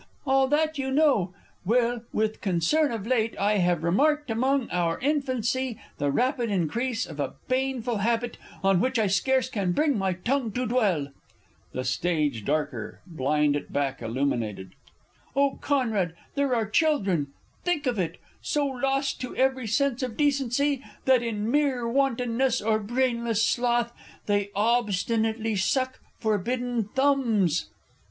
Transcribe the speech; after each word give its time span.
All 0.25 0.47
that 0.47 0.79
you 0.79 0.89
know. 0.89 1.35
Well; 1.63 2.01
with 2.11 2.41
concern 2.41 2.91
of 2.91 3.05
late, 3.05 3.37
I 3.37 3.59
have 3.59 3.83
remarked 3.83 4.31
among 4.31 4.67
our 4.71 4.97
infancy 4.99 5.79
The 5.99 6.09
rapid 6.09 6.49
increase 6.49 7.05
of 7.05 7.19
a 7.19 7.35
baneful 7.47 7.97
habit 7.97 8.39
On 8.63 8.79
which 8.81 8.97
I 8.97 9.05
scarce 9.05 9.47
can 9.47 9.73
bring 9.73 9.95
my 9.95 10.13
tongue 10.13 10.53
to 10.53 10.65
dwell. 10.65 11.09
[The 11.73 11.83
Stage 11.83 12.43
darker; 12.45 13.01
blind 13.05 13.55
at 13.55 13.71
back 13.71 14.01
illuminated. 14.01 14.71
Oh, 15.35 15.59
Conrad, 15.61 16.15
there 16.33 16.55
are 16.55 16.67
children 16.67 17.27
think 17.63 17.85
of 17.85 17.99
it! 17.99 18.17
So 18.41 18.65
lost 18.65 19.21
to 19.21 19.35
every 19.35 19.67
sense 19.67 20.01
of 20.01 20.17
decency 20.17 20.83
That, 21.05 21.21
in 21.21 21.51
mere 21.51 21.87
wantonness 21.87 22.59
or 22.59 22.79
brainless 22.79 23.45
sloth, 23.45 23.93
They 24.25 24.49
obstinately 24.55 25.55
suck 25.57 25.99
forbidden 26.17 26.85
thumbs! 26.95 27.69